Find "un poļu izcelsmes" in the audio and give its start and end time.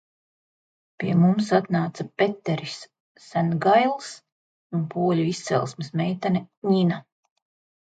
4.79-5.95